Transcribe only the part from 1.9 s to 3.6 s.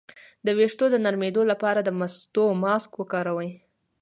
مستو ماسک وکاروئ